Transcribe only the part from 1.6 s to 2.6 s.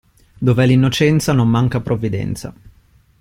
provvidenza.